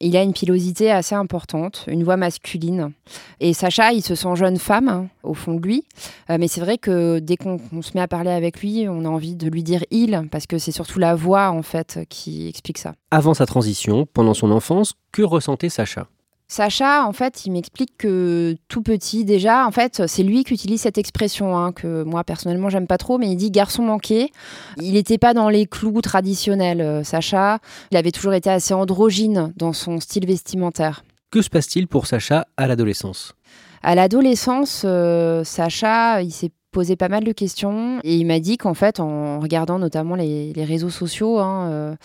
Il 0.00 0.16
a 0.16 0.22
une 0.22 0.32
pilosité 0.32 0.90
assez 0.90 1.14
importante, 1.14 1.84
une 1.88 2.04
voix 2.04 2.16
masculine. 2.16 2.92
Et 3.40 3.52
Sacha, 3.52 3.92
il 3.92 4.02
se 4.02 4.14
sent 4.14 4.36
jeune 4.36 4.56
femme 4.56 4.88
hein, 4.88 5.08
au 5.22 5.34
fond 5.34 5.54
de 5.54 5.60
lui. 5.60 5.84
Euh, 6.30 6.36
mais 6.38 6.48
c'est 6.48 6.60
vrai 6.60 6.78
que 6.78 7.18
dès 7.18 7.36
qu'on 7.36 7.58
se 7.82 7.90
met 7.94 8.00
à 8.00 8.08
parler 8.08 8.30
avec 8.30 8.60
lui, 8.60 8.86
on 8.88 9.04
a 9.04 9.08
envie 9.08 9.34
de 9.34 9.48
lui 9.48 9.62
dire 9.62 9.84
il, 9.90 10.28
parce 10.30 10.46
que 10.46 10.58
c'est 10.58 10.72
surtout 10.72 10.98
la 10.98 11.14
voix 11.16 11.50
en 11.50 11.62
fait 11.62 12.00
qui 12.08 12.48
explique 12.48 12.78
ça. 12.78 12.94
Avant 13.10 13.34
sa 13.34 13.46
transition, 13.46 14.06
pendant 14.06 14.34
son 14.34 14.50
enfance, 14.50 14.94
que 15.12 15.22
ressentait 15.22 15.68
Sacha? 15.70 16.06
Sacha, 16.50 17.06
en 17.06 17.12
fait, 17.12 17.46
il 17.46 17.52
m'explique 17.52 17.96
que 17.96 18.56
tout 18.66 18.82
petit, 18.82 19.24
déjà, 19.24 19.64
en 19.68 19.70
fait, 19.70 20.02
c'est 20.08 20.24
lui 20.24 20.42
qui 20.42 20.52
utilise 20.52 20.80
cette 20.80 20.98
expression, 20.98 21.56
hein, 21.56 21.70
que 21.70 22.02
moi, 22.02 22.24
personnellement, 22.24 22.68
j'aime 22.68 22.88
pas 22.88 22.98
trop, 22.98 23.18
mais 23.18 23.30
il 23.30 23.36
dit 23.36 23.52
garçon 23.52 23.84
manqué. 23.84 24.32
Il 24.76 24.94
n'était 24.94 25.16
pas 25.16 25.32
dans 25.32 25.48
les 25.48 25.66
clous 25.66 26.00
traditionnels, 26.00 26.80
euh, 26.80 27.04
Sacha. 27.04 27.60
Il 27.92 27.96
avait 27.96 28.10
toujours 28.10 28.34
été 28.34 28.50
assez 28.50 28.74
androgyne 28.74 29.52
dans 29.54 29.72
son 29.72 30.00
style 30.00 30.26
vestimentaire. 30.26 31.04
Que 31.30 31.40
se 31.40 31.50
passe-t-il 31.50 31.86
pour 31.86 32.08
Sacha 32.08 32.48
à 32.56 32.66
l'adolescence? 32.66 33.36
À 33.84 33.94
l'adolescence, 33.94 34.82
euh, 34.84 35.44
Sacha, 35.44 36.20
il 36.20 36.32
s'est 36.32 36.50
posé 36.70 36.96
pas 36.96 37.08
mal 37.08 37.24
de 37.24 37.32
questions 37.32 38.00
et 38.04 38.16
il 38.16 38.26
m'a 38.26 38.40
dit 38.40 38.56
qu'en 38.56 38.74
fait, 38.74 39.00
en 39.00 39.40
regardant 39.40 39.78
notamment 39.78 40.14
les, 40.14 40.52
réseaux 40.56 40.90
sociaux, 40.90 41.38
hein, 41.38 41.68
euh, 41.70 41.96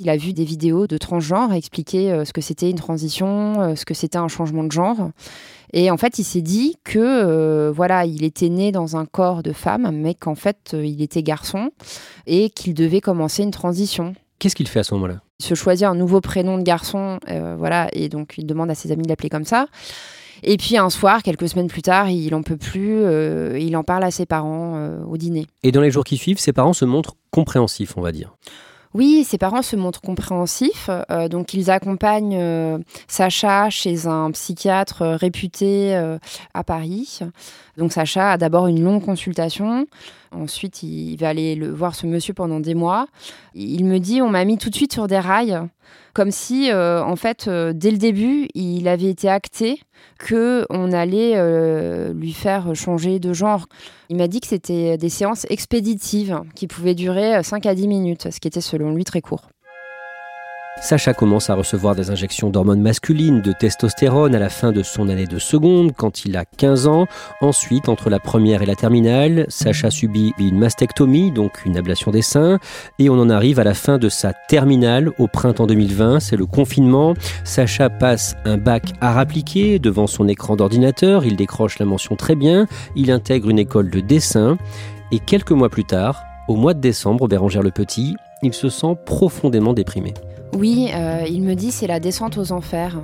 il 0.00 0.08
a 0.08 0.16
vu 0.16 0.32
des 0.32 0.44
vidéos 0.44 0.86
de 0.86 0.96
transgenres 0.98 1.52
expliquer 1.52 2.12
euh, 2.12 2.24
ce 2.24 2.32
que 2.32 2.40
c'était 2.40 2.70
une 2.70 2.76
transition, 2.76 3.60
euh, 3.60 3.74
ce 3.74 3.84
que 3.84 3.94
c'était 3.94 4.18
un 4.18 4.28
changement 4.28 4.64
de 4.64 4.72
genre. 4.72 5.10
Et 5.72 5.90
en 5.90 5.96
fait, 5.96 6.18
il 6.18 6.24
s'est 6.24 6.42
dit 6.42 6.76
que 6.84 7.70
voilà, 7.74 8.04
il 8.04 8.24
était 8.24 8.50
né 8.50 8.72
dans 8.72 8.96
un 8.96 9.06
corps 9.06 9.42
de 9.42 9.52
femme, 9.52 9.90
mais 9.92 10.14
qu'en 10.14 10.34
fait, 10.34 10.74
il 10.74 11.00
était 11.00 11.22
garçon 11.22 11.70
et 12.26 12.50
qu'il 12.50 12.74
devait 12.74 13.00
commencer 13.00 13.42
une 13.42 13.52
transition. 13.52 14.14
Qu'est-ce 14.38 14.54
qu'il 14.54 14.68
fait 14.68 14.80
à 14.80 14.84
ce 14.84 14.92
moment-là? 14.94 15.22
Il 15.40 15.46
se 15.46 15.54
choisit 15.54 15.86
un 15.86 15.94
nouveau 15.94 16.20
prénom 16.20 16.58
de 16.58 16.62
garçon, 16.62 17.18
voilà, 17.56 17.88
et 17.94 18.10
donc 18.10 18.34
il 18.36 18.44
demande 18.44 18.70
à 18.70 18.74
ses 18.74 18.92
amis 18.92 19.04
de 19.04 19.08
l'appeler 19.08 19.30
comme 19.30 19.46
ça. 19.46 19.66
Et 20.42 20.56
puis 20.56 20.76
un 20.76 20.90
soir, 20.90 21.22
quelques 21.22 21.48
semaines 21.48 21.68
plus 21.68 21.82
tard, 21.82 22.10
il 22.10 22.34
en 22.34 22.42
peut 22.42 22.56
plus, 22.56 23.02
il 23.58 23.76
en 23.76 23.84
parle 23.84 24.04
à 24.04 24.10
ses 24.10 24.26
parents 24.26 25.02
au 25.08 25.16
dîner. 25.16 25.46
Et 25.62 25.72
dans 25.72 25.80
les 25.80 25.90
jours 25.90 26.04
qui 26.04 26.16
suivent, 26.16 26.38
ses 26.38 26.52
parents 26.52 26.72
se 26.72 26.84
montrent 26.84 27.16
compréhensifs, 27.30 27.96
on 27.96 28.00
va 28.00 28.12
dire. 28.12 28.32
Oui, 28.94 29.24
ses 29.24 29.38
parents 29.38 29.62
se 29.62 29.74
montrent 29.74 30.02
compréhensifs, 30.02 30.90
euh, 31.10 31.28
donc 31.28 31.54
ils 31.54 31.70
accompagnent 31.70 32.36
euh, 32.38 32.78
Sacha 33.08 33.70
chez 33.70 34.06
un 34.06 34.30
psychiatre 34.32 35.00
euh, 35.00 35.16
réputé 35.16 35.94
à 36.52 36.64
Paris. 36.64 37.20
Donc 37.78 37.92
Sacha 37.92 38.32
a 38.32 38.36
d'abord 38.36 38.66
une 38.66 38.82
longue 38.82 39.02
consultation, 39.02 39.86
ensuite 40.32 40.82
il 40.82 41.16
va 41.16 41.28
aller 41.28 41.54
le, 41.54 41.70
voir 41.70 41.94
ce 41.94 42.06
monsieur 42.06 42.34
pendant 42.34 42.60
des 42.60 42.74
mois. 42.74 43.06
Il 43.54 43.84
me 43.84 43.98
dit 43.98 44.22
on 44.22 44.30
m'a 44.30 44.44
mis 44.44 44.58
tout 44.58 44.70
de 44.70 44.74
suite 44.74 44.92
sur 44.92 45.06
des 45.06 45.18
rails, 45.18 45.60
comme 46.14 46.30
si 46.30 46.72
en 46.72 47.16
fait 47.16 47.48
dès 47.48 47.90
le 47.90 47.98
début 47.98 48.48
il 48.54 48.88
avait 48.88 49.10
été 49.10 49.28
acté 49.28 49.80
que 50.18 50.66
on 50.70 50.92
allait 50.92 51.34
lui 52.12 52.32
faire 52.32 52.74
changer 52.74 53.18
de 53.18 53.32
genre. 53.32 53.66
Il 54.08 54.16
m'a 54.16 54.28
dit 54.28 54.40
que 54.40 54.46
c'était 54.46 54.96
des 54.96 55.08
séances 55.08 55.46
expéditives 55.50 56.40
qui 56.54 56.66
pouvaient 56.66 56.94
durer 56.94 57.42
5 57.42 57.66
à 57.66 57.74
10 57.74 57.88
minutes, 57.88 58.30
ce 58.30 58.40
qui 58.40 58.48
était 58.48 58.60
selon 58.60 58.94
lui 58.94 59.04
très 59.04 59.20
court. 59.20 59.48
Sacha 60.82 61.14
commence 61.14 61.48
à 61.48 61.54
recevoir 61.54 61.94
des 61.94 62.10
injections 62.10 62.50
d'hormones 62.50 62.82
masculines, 62.82 63.40
de 63.40 63.52
testostérone 63.52 64.34
à 64.34 64.40
la 64.40 64.48
fin 64.48 64.72
de 64.72 64.82
son 64.82 65.08
année 65.08 65.28
de 65.28 65.38
seconde, 65.38 65.92
quand 65.96 66.24
il 66.24 66.36
a 66.36 66.44
15 66.44 66.88
ans. 66.88 67.06
Ensuite, 67.40 67.88
entre 67.88 68.10
la 68.10 68.18
première 68.18 68.62
et 68.62 68.66
la 68.66 68.74
terminale, 68.74 69.46
Sacha 69.48 69.92
subit 69.92 70.34
une 70.40 70.58
mastectomie, 70.58 71.30
donc 71.30 71.64
une 71.64 71.76
ablation 71.76 72.10
des 72.10 72.20
seins, 72.20 72.58
et 72.98 73.08
on 73.08 73.14
en 73.14 73.30
arrive 73.30 73.60
à 73.60 73.64
la 73.64 73.74
fin 73.74 73.96
de 73.96 74.08
sa 74.08 74.32
terminale 74.32 75.12
au 75.18 75.28
printemps 75.28 75.68
2020, 75.68 76.18
c'est 76.18 76.36
le 76.36 76.46
confinement. 76.46 77.14
Sacha 77.44 77.88
passe 77.88 78.34
un 78.44 78.56
bac 78.56 78.92
à 79.00 79.20
appliqué 79.20 79.78
devant 79.78 80.08
son 80.08 80.26
écran 80.26 80.56
d'ordinateur, 80.56 81.24
il 81.24 81.36
décroche 81.36 81.78
la 81.78 81.86
mention 81.86 82.16
très 82.16 82.34
bien, 82.34 82.66
il 82.96 83.12
intègre 83.12 83.50
une 83.50 83.60
école 83.60 83.88
de 83.88 84.00
dessin, 84.00 84.58
et 85.12 85.20
quelques 85.20 85.52
mois 85.52 85.70
plus 85.70 85.84
tard, 85.84 86.24
au 86.48 86.56
mois 86.56 86.74
de 86.74 86.80
décembre, 86.80 87.28
Bérangère 87.28 87.62
le 87.62 87.70
Petit, 87.70 88.16
il 88.42 88.52
se 88.52 88.68
sent 88.68 88.96
profondément 89.06 89.74
déprimé. 89.74 90.12
Oui, 90.54 90.90
euh, 90.92 91.24
il 91.28 91.42
me 91.42 91.54
dit 91.54 91.70
c'est 91.70 91.86
la 91.86 91.98
descente 91.98 92.36
aux 92.36 92.52
enfers. 92.52 93.00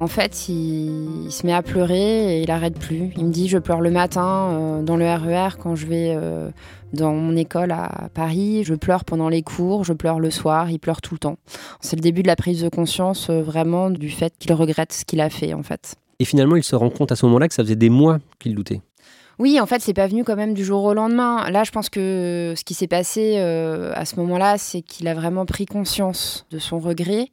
En 0.00 0.08
fait, 0.08 0.48
il, 0.48 1.28
se 1.30 1.46
met 1.46 1.52
à 1.52 1.62
pleurer 1.62 2.38
et 2.38 2.42
il 2.42 2.50
arrête 2.50 2.78
plus. 2.78 3.12
Il 3.16 3.26
me 3.26 3.30
dit 3.30 3.48
je 3.48 3.58
pleure 3.58 3.80
le 3.80 3.90
matin 3.90 4.50
euh, 4.50 4.82
dans 4.82 4.96
le 4.96 5.04
RER 5.06 5.50
e 5.54 5.56
quand 5.56 5.76
je 5.76 5.86
vais 5.86 6.14
euh, 6.16 6.50
dans 6.92 7.14
mon 7.14 7.36
école 7.36 7.70
à 7.70 8.08
Paris, 8.14 8.64
je 8.64 8.74
pleure 8.74 9.04
pendant 9.04 9.28
les 9.28 9.42
cours, 9.42 9.84
je 9.84 9.92
pleure 9.92 10.18
le 10.18 10.30
soir, 10.30 10.70
il 10.70 10.78
pleure 10.78 11.00
tout 11.00 11.14
le 11.14 11.18
temps. 11.18 11.36
C'est 11.80 11.96
le 11.96 12.02
début 12.02 12.22
de 12.22 12.28
la 12.28 12.36
prise 12.36 12.62
de 12.62 12.68
conscience 12.68 13.30
vraiment 13.30 13.90
du 13.90 14.10
fait 14.10 14.32
qu'il 14.38 14.52
regrette 14.52 14.92
ce 14.92 15.04
qu'il 15.04 15.20
a 15.20 15.30
fait 15.30 15.54
en 15.54 15.62
fait. 15.62 15.94
Et 16.18 16.24
finalement, 16.24 16.56
il 16.56 16.64
se 16.64 16.74
rend 16.74 16.90
compte 16.90 17.12
à 17.12 17.16
ce 17.16 17.26
moment-là 17.26 17.46
que 17.46 17.54
ça 17.54 17.62
faisait 17.62 17.76
des 17.76 17.90
mois 17.90 18.18
qu'il 18.40 18.56
doutait. 18.56 18.80
Oui, 19.38 19.60
en 19.60 19.66
fait, 19.66 19.80
c'est 19.80 19.94
pas 19.94 20.08
venu 20.08 20.24
quand 20.24 20.34
même 20.34 20.52
du 20.52 20.64
jour 20.64 20.82
au 20.82 20.94
lendemain. 20.94 21.48
Là, 21.50 21.62
je 21.62 21.70
pense 21.70 21.88
que 21.88 22.54
ce 22.56 22.64
qui 22.64 22.74
s'est 22.74 22.88
passé 22.88 23.34
euh, 23.36 23.92
à 23.94 24.04
ce 24.04 24.16
moment-là, 24.16 24.58
c'est 24.58 24.82
qu'il 24.82 25.06
a 25.06 25.14
vraiment 25.14 25.46
pris 25.46 25.64
conscience 25.64 26.44
de 26.50 26.58
son 26.58 26.80
regret. 26.80 27.28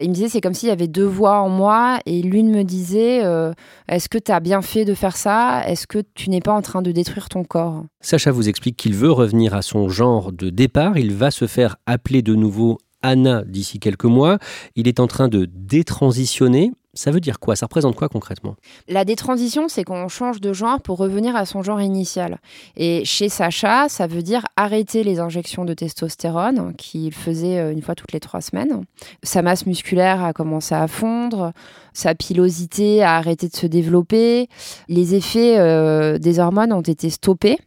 il 0.00 0.08
me 0.08 0.14
disait, 0.14 0.28
c'est 0.28 0.40
comme 0.40 0.54
s'il 0.54 0.68
y 0.68 0.72
avait 0.72 0.88
deux 0.88 1.04
voix 1.04 1.38
en 1.40 1.48
moi, 1.48 2.00
et 2.06 2.22
l'une 2.22 2.50
me 2.50 2.64
disait, 2.64 3.24
euh, 3.24 3.52
est-ce 3.86 4.08
que 4.08 4.18
tu 4.18 4.32
as 4.32 4.40
bien 4.40 4.62
fait 4.62 4.84
de 4.84 4.94
faire 4.94 5.16
ça? 5.16 5.62
Est-ce 5.68 5.86
que 5.86 6.02
tu 6.14 6.28
n'es 6.28 6.40
pas 6.40 6.52
en 6.52 6.62
train 6.62 6.82
de 6.82 6.90
détruire 6.90 7.28
ton 7.28 7.44
corps? 7.44 7.84
Sacha 8.00 8.32
vous 8.32 8.48
explique 8.48 8.76
qu'il 8.76 8.94
veut 8.94 9.12
revenir 9.12 9.54
à 9.54 9.62
son 9.62 9.88
genre 9.88 10.32
de 10.32 10.50
départ. 10.50 10.98
Il 10.98 11.14
va 11.14 11.30
se 11.30 11.46
faire 11.46 11.76
appeler 11.86 12.22
de 12.22 12.34
nouveau 12.34 12.78
Anna 13.02 13.44
d'ici 13.46 13.78
quelques 13.78 14.04
mois. 14.04 14.38
Il 14.74 14.88
est 14.88 14.98
en 14.98 15.06
train 15.06 15.28
de 15.28 15.48
détransitionner. 15.52 16.72
Ça 16.94 17.10
veut 17.10 17.20
dire 17.20 17.40
quoi? 17.40 17.56
Ça 17.56 17.66
représente 17.66 17.96
quoi 17.96 18.08
concrètement? 18.08 18.56
La 18.88 19.04
détransition, 19.04 19.68
c'est 19.68 19.84
qu'on 19.84 20.08
change 20.08 20.40
de 20.40 20.52
genre 20.52 20.80
pour 20.80 20.98
revenir 20.98 21.36
à 21.36 21.44
son 21.44 21.62
genre 21.62 21.80
initial. 21.80 22.38
Et 22.76 23.04
chez 23.04 23.28
Sacha, 23.28 23.88
ça 23.88 24.06
veut 24.06 24.22
dire 24.22 24.44
arrêter 24.56 25.04
les 25.04 25.18
injections 25.20 25.64
de 25.64 25.74
testostérone 25.74 26.74
qu'il 26.76 27.12
faisait 27.12 27.58
euh, 27.58 27.72
une 27.72 27.82
fois 27.82 27.94
toutes 27.94 28.12
les 28.12 28.20
trois 28.20 28.40
semaines. 28.40 28.84
Sa 29.22 29.42
masse 29.42 29.66
musculaire 29.66 30.22
a 30.22 30.32
commencé 30.32 30.74
à 30.74 30.86
fondre, 30.86 31.52
sa 31.92 32.14
pilosité 32.14 33.02
a 33.02 33.16
arrêté 33.16 33.48
de 33.48 33.56
se 33.56 33.66
développer, 33.66 34.48
les 34.88 35.14
effets 35.14 35.58
euh, 35.58 36.18
des 36.18 36.38
hormones 36.38 36.72
ont 36.72 36.80
été 36.80 37.10
stoppés. 37.10 37.58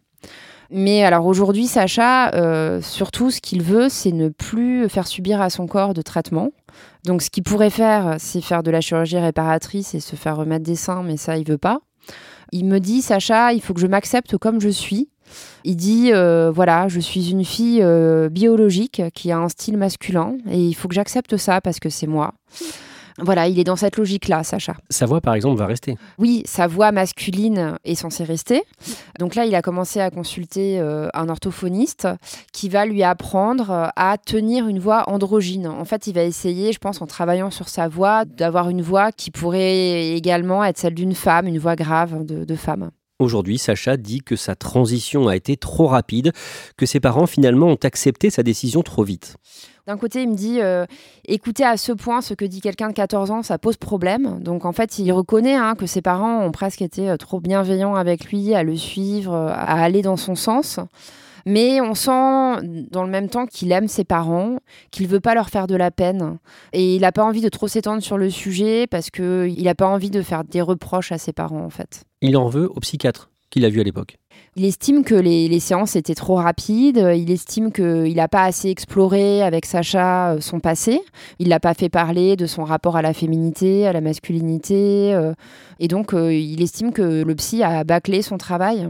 Mais 0.69 1.03
alors 1.03 1.25
aujourd'hui, 1.25 1.65
Sacha, 1.65 2.33
euh, 2.33 2.81
surtout 2.81 3.31
ce 3.31 3.39
qu'il 3.39 3.63
veut, 3.63 3.87
c'est 3.89 4.11
ne 4.11 4.27
plus 4.27 4.89
faire 4.89 5.07
subir 5.07 5.41
à 5.41 5.49
son 5.49 5.65
corps 5.65 5.93
de 5.93 6.01
traitement. 6.01 6.49
Donc 7.03 7.21
ce 7.21 7.29
qu'il 7.29 7.43
pourrait 7.43 7.69
faire, 7.69 8.15
c'est 8.19 8.41
faire 8.41 8.63
de 8.63 8.71
la 8.71 8.81
chirurgie 8.81 9.17
réparatrice 9.17 9.93
et 9.95 9.99
se 9.99 10.15
faire 10.15 10.37
remettre 10.37 10.65
des 10.65 10.75
seins, 10.75 11.03
mais 11.03 11.17
ça, 11.17 11.37
il 11.37 11.47
veut 11.47 11.57
pas. 11.57 11.79
Il 12.51 12.65
me 12.65 12.79
dit, 12.79 13.01
Sacha, 13.01 13.53
il 13.53 13.61
faut 13.61 13.73
que 13.73 13.81
je 13.81 13.87
m'accepte 13.87 14.37
comme 14.37 14.61
je 14.61 14.69
suis. 14.69 15.09
Il 15.63 15.75
dit, 15.75 16.11
euh, 16.13 16.51
voilà, 16.51 16.87
je 16.87 16.99
suis 16.99 17.31
une 17.31 17.43
fille 17.43 17.81
euh, 17.81 18.29
biologique 18.29 19.01
qui 19.13 19.31
a 19.31 19.37
un 19.37 19.49
style 19.49 19.77
masculin 19.77 20.37
et 20.49 20.59
il 20.59 20.73
faut 20.73 20.87
que 20.87 20.95
j'accepte 20.95 21.35
ça 21.37 21.59
parce 21.59 21.79
que 21.79 21.89
c'est 21.89 22.07
moi. 22.07 22.33
Voilà, 23.19 23.47
il 23.47 23.59
est 23.59 23.63
dans 23.63 23.75
cette 23.75 23.97
logique-là, 23.97 24.43
Sacha. 24.43 24.75
Sa 24.89 25.05
voix, 25.05 25.21
par 25.21 25.33
exemple, 25.33 25.57
va 25.57 25.65
rester. 25.65 25.97
Oui, 26.19 26.43
sa 26.45 26.67
voix 26.67 26.91
masculine 26.91 27.77
est 27.83 27.95
censée 27.95 28.23
rester. 28.23 28.63
Donc 29.19 29.33
là, 29.33 29.45
il 29.45 29.55
a 29.55 29.61
commencé 29.61 29.99
à 29.99 30.11
consulter 30.11 30.79
euh, 30.79 31.07
un 31.13 31.27
orthophoniste 31.29 32.07
qui 32.53 32.69
va 32.69 32.85
lui 32.85 33.01
apprendre 33.01 33.91
à 33.95 34.17
tenir 34.17 34.67
une 34.67 34.79
voix 34.79 35.09
androgyne. 35.09 35.67
En 35.67 35.85
fait, 35.85 36.07
il 36.07 36.13
va 36.13 36.23
essayer, 36.23 36.71
je 36.73 36.79
pense, 36.79 37.01
en 37.01 37.07
travaillant 37.07 37.49
sur 37.49 37.69
sa 37.69 37.87
voix, 37.87 38.25
d'avoir 38.25 38.69
une 38.69 38.81
voix 38.81 39.11
qui 39.11 39.31
pourrait 39.31 40.09
également 40.15 40.63
être 40.63 40.77
celle 40.77 40.93
d'une 40.93 41.15
femme, 41.15 41.47
une 41.47 41.59
voix 41.59 41.75
grave 41.75 42.23
de, 42.23 42.45
de 42.45 42.55
femme. 42.55 42.91
Aujourd'hui, 43.19 43.57
Sacha 43.57 43.97
dit 43.97 44.21
que 44.21 44.35
sa 44.35 44.55
transition 44.55 45.27
a 45.27 45.35
été 45.35 45.57
trop 45.57 45.87
rapide, 45.87 46.33
que 46.77 46.85
ses 46.85 46.99
parents 46.99 47.25
finalement 47.25 47.65
ont 47.65 47.79
accepté 47.83 48.29
sa 48.29 48.43
décision 48.43 48.83
trop 48.83 49.03
vite. 49.03 49.37
D'un 49.87 49.97
côté, 49.97 50.21
il 50.21 50.29
me 50.29 50.35
dit 50.35 50.61
euh, 50.61 50.85
écouter 51.25 51.63
à 51.63 51.77
ce 51.77 51.93
point 51.93 52.21
ce 52.21 52.35
que 52.35 52.45
dit 52.45 52.61
quelqu'un 52.61 52.89
de 52.89 52.93
14 52.93 53.31
ans, 53.31 53.41
ça 53.41 53.57
pose 53.57 53.77
problème. 53.77 54.39
Donc 54.43 54.65
en 54.65 54.71
fait, 54.71 54.99
il 54.99 55.11
reconnaît 55.11 55.55
hein, 55.55 55.73
que 55.73 55.87
ses 55.87 56.03
parents 56.03 56.45
ont 56.45 56.51
presque 56.51 56.83
été 56.83 57.09
euh, 57.09 57.17
trop 57.17 57.39
bienveillants 57.39 57.95
avec 57.95 58.25
lui, 58.25 58.53
à 58.53 58.61
le 58.61 58.75
suivre, 58.75 59.33
euh, 59.33 59.47
à 59.47 59.81
aller 59.81 60.03
dans 60.03 60.17
son 60.17 60.35
sens. 60.35 60.79
Mais 61.47 61.81
on 61.81 61.95
sent 61.95 62.61
dans 62.91 63.03
le 63.03 63.09
même 63.09 63.29
temps 63.29 63.47
qu'il 63.47 63.71
aime 63.71 63.87
ses 63.87 64.03
parents, 64.03 64.57
qu'il 64.91 65.07
veut 65.07 65.21
pas 65.21 65.33
leur 65.33 65.49
faire 65.49 65.65
de 65.65 65.75
la 65.75 65.89
peine. 65.89 66.37
Et 66.73 66.95
il 66.95 67.01
n'a 67.01 67.13
pas 67.13 67.23
envie 67.23 67.41
de 67.41 67.49
trop 67.49 67.67
s'étendre 67.67 68.03
sur 68.03 68.19
le 68.19 68.29
sujet 68.29 68.85
parce 68.85 69.09
qu'il 69.09 69.63
n'a 69.63 69.73
pas 69.73 69.87
envie 69.87 70.11
de 70.11 70.21
faire 70.21 70.43
des 70.43 70.61
reproches 70.61 71.11
à 71.11 71.17
ses 71.17 71.33
parents, 71.33 71.63
en 71.63 71.69
fait. 71.71 72.06
Il 72.21 72.37
en 72.37 72.49
veut 72.49 72.69
au 72.69 72.79
psychiatre 72.79 73.29
qu'il 73.49 73.65
a 73.65 73.69
vu 73.69 73.79
à 73.79 73.83
l'époque. 73.83 74.17
Il 74.55 74.65
estime 74.65 75.03
que 75.03 75.13
les, 75.13 75.59
séances 75.59 75.95
étaient 75.95 76.15
trop 76.15 76.35
rapides. 76.35 76.97
Il 77.15 77.29
estime 77.29 77.71
qu'il 77.71 78.15
n'a 78.15 78.27
pas 78.27 78.43
assez 78.43 78.69
exploré 78.69 79.43
avec 79.43 79.67
Sacha 79.67 80.31
euh, 80.31 80.41
son 80.41 80.59
passé. 80.59 80.99
Il 81.37 81.49
l'a 81.49 81.59
pas 81.59 81.75
fait 81.75 81.89
parler 81.89 82.35
de 82.35 82.47
son 82.47 82.63
rapport 82.63 82.95
à 82.95 83.03
la 83.03 83.13
féminité, 83.13 83.85
à 83.85 83.93
la 83.93 84.01
masculinité. 84.01 85.13
Euh. 85.13 85.33
et 85.79 85.87
donc, 85.87 86.15
euh, 86.15 86.33
il 86.33 86.61
estime 86.63 86.91
que 86.91 87.23
le 87.23 87.35
psy 87.35 87.61
a 87.61 87.83
bâclé 87.83 88.23
son 88.23 88.39
travail. 88.39 88.89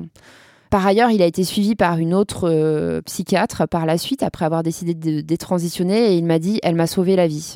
Par 0.69 0.87
ailleurs, 0.87 1.11
il 1.11 1.21
a 1.21 1.25
été 1.25 1.43
suivi 1.43 1.75
par 1.75 1.97
une 1.97 2.13
autre 2.13 3.01
psychiatre 3.05 3.67
par 3.67 3.85
la 3.85 3.97
suite, 3.97 4.21
après 4.21 4.45
avoir 4.45 4.63
décidé 4.63 4.93
de 4.93 5.21
détransitionner, 5.21 6.13
et 6.13 6.17
il 6.17 6.25
m'a 6.25 6.39
dit 6.39 6.59
Elle 6.61 6.75
m'a 6.75 6.87
sauvé 6.87 7.15
la 7.15 7.27
vie. 7.27 7.55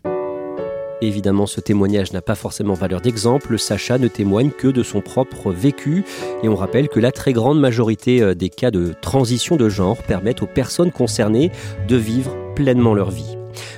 Évidemment, 1.01 1.47
ce 1.47 1.59
témoignage 1.59 2.13
n'a 2.13 2.21
pas 2.21 2.35
forcément 2.35 2.75
valeur 2.75 3.01
d'exemple. 3.01 3.57
Sacha 3.57 3.97
ne 3.97 4.07
témoigne 4.07 4.51
que 4.51 4.67
de 4.67 4.83
son 4.83 5.01
propre 5.01 5.51
vécu. 5.51 6.03
Et 6.43 6.49
on 6.49 6.55
rappelle 6.55 6.89
que 6.89 6.99
la 6.99 7.11
très 7.11 7.33
grande 7.33 7.59
majorité 7.59 8.21
euh, 8.21 8.35
des 8.35 8.49
cas 8.49 8.69
de 8.69 8.93
transition 9.01 9.55
de 9.55 9.67
genre 9.67 9.97
permettent 10.03 10.43
aux 10.43 10.47
personnes 10.47 10.91
concernées 10.91 11.51
de 11.87 11.95
vivre 11.95 12.35
pleinement 12.55 12.93
leur 12.93 13.09
vie. 13.09 13.37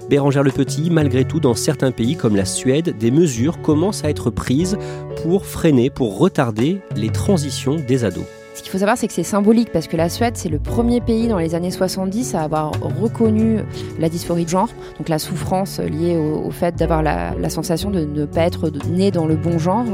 Bérangère 0.09 0.43
Le 0.43 0.51
Petit, 0.51 0.89
malgré 0.89 1.23
tout, 1.23 1.39
dans 1.39 1.55
certains 1.55 1.91
pays 1.91 2.17
comme 2.17 2.35
la 2.35 2.45
Suède, 2.45 2.97
des 2.97 3.09
mesures 3.09 3.61
commencent 3.61 4.03
à 4.03 4.09
être 4.09 4.29
prises 4.29 4.77
pour 5.23 5.45
freiner, 5.45 5.89
pour 5.89 6.17
retarder 6.17 6.81
les 6.95 7.09
transitions 7.09 7.77
des 7.77 8.03
ados. 8.03 8.25
Ce 8.53 8.62
qu'il 8.62 8.72
faut 8.72 8.77
savoir, 8.77 8.98
c'est 8.98 9.07
que 9.07 9.13
c'est 9.13 9.24
symbolique 9.24 9.72
parce 9.72 9.88
que 9.88 9.98
la 9.98 10.10
Suède, 10.10 10.38
c'est 10.38 10.50
le 10.50 10.60
premier 10.60 11.01
pays 11.01 11.27
dans 11.27 11.39
les 11.39 11.55
années 11.55 11.72
70 11.72 12.36
à 12.36 12.41
avoir 12.41 12.72
reconnu 12.79 13.60
la 14.00 14.10
dysphorie 14.10 14.45
de 14.45 14.50
genre, 14.50 14.69
donc 15.00 15.10
la 15.10 15.17
souffrance 15.17 15.79
liée 15.79 16.17
au, 16.17 16.51
fait 16.51 16.75
d'avoir 16.75 17.01
la, 17.01 17.50
sensation 17.50 17.89
de 17.89 18.05
ne 18.05 18.25
pas 18.25 18.41
être 18.41 18.72
né 18.89 19.12
dans 19.12 19.25
le 19.25 19.36
bon 19.36 19.57
genre. 19.57 19.86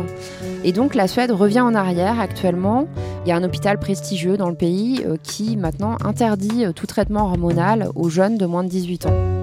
Et 0.64 0.74
donc 0.74 0.94
la 0.94 1.08
Suède 1.08 1.32
revient 1.32 1.62
en 1.62 1.74
arrière 1.74 2.20
actuellement. 2.20 2.88
Il 3.26 3.30
y 3.30 3.32
a 3.32 3.38
un 3.38 3.44
hôpital 3.44 3.80
prestigieux 3.80 4.36
dans 4.36 4.50
le 4.50 4.56
pays 4.56 5.04
euh, 5.06 5.16
qui 5.22 5.56
maintenant 5.58 5.98
interdit 6.04 6.66
euh, 6.66 6.72
tout 6.72 6.88
traitement 6.88 7.26
hormonal 7.26 7.90
aux 7.96 8.10
jeunes 8.10 8.38
de 8.38 8.46
moins 8.46 8.64
de 8.64 8.70
18 8.70 9.06
ans. 9.08 9.39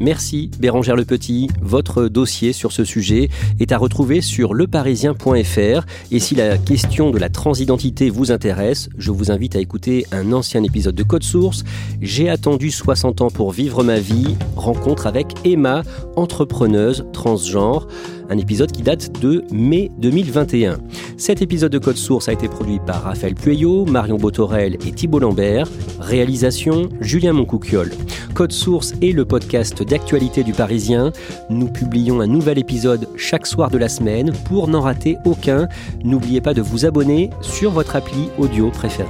Merci 0.00 0.50
Bérangère 0.58 0.96
Le 0.96 1.04
Petit. 1.04 1.48
Votre 1.60 2.08
dossier 2.08 2.54
sur 2.54 2.72
ce 2.72 2.84
sujet 2.84 3.28
est 3.60 3.70
à 3.70 3.76
retrouver 3.76 4.22
sur 4.22 4.54
leparisien.fr. 4.54 5.86
Et 6.10 6.18
si 6.18 6.34
la 6.34 6.56
question 6.56 7.10
de 7.10 7.18
la 7.18 7.28
transidentité 7.28 8.08
vous 8.08 8.32
intéresse, 8.32 8.88
je 8.96 9.10
vous 9.10 9.30
invite 9.30 9.56
à 9.56 9.60
écouter 9.60 10.06
un 10.10 10.32
ancien 10.32 10.64
épisode 10.64 10.94
de 10.94 11.02
Code 11.02 11.22
Source. 11.22 11.64
J'ai 12.00 12.30
attendu 12.30 12.70
60 12.70 13.20
ans 13.20 13.30
pour 13.30 13.52
vivre 13.52 13.84
ma 13.84 13.98
vie. 13.98 14.36
Rencontre 14.56 15.06
avec 15.06 15.34
Emma, 15.44 15.82
entrepreneuse 16.16 17.04
transgenre 17.12 17.86
un 18.30 18.38
épisode 18.38 18.72
qui 18.72 18.82
date 18.82 19.20
de 19.20 19.44
mai 19.52 19.90
2021. 19.98 20.78
Cet 21.18 21.42
épisode 21.42 21.72
de 21.72 21.78
Code 21.78 21.96
Source 21.96 22.28
a 22.28 22.32
été 22.32 22.48
produit 22.48 22.78
par 22.86 23.02
Raphaël 23.02 23.34
Pueyo, 23.34 23.84
Marion 23.84 24.16
Botorel 24.16 24.74
et 24.86 24.92
Thibault 24.92 25.18
Lambert. 25.18 25.68
Réalisation 25.98 26.88
Julien 27.00 27.32
Moncouquiole. 27.32 27.92
Code 28.34 28.52
Source 28.52 28.94
est 29.02 29.12
le 29.12 29.24
podcast 29.24 29.82
d'actualité 29.82 30.44
du 30.44 30.52
Parisien. 30.52 31.12
Nous 31.50 31.68
publions 31.68 32.20
un 32.20 32.26
nouvel 32.26 32.58
épisode 32.58 33.08
chaque 33.16 33.46
soir 33.46 33.70
de 33.70 33.78
la 33.78 33.88
semaine. 33.88 34.32
Pour 34.46 34.68
n'en 34.68 34.80
rater 34.80 35.16
aucun, 35.24 35.68
n'oubliez 36.04 36.40
pas 36.40 36.54
de 36.54 36.62
vous 36.62 36.86
abonner 36.86 37.30
sur 37.42 37.72
votre 37.72 37.96
appli 37.96 38.28
audio 38.38 38.70
préférée. 38.70 39.08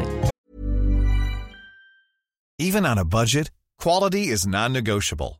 Even 2.58 2.84
on 2.84 2.98
a 2.98 3.04
budget, 3.04 3.50
quality 3.78 4.30
is 4.30 4.46
non-negotiable. 4.46 5.39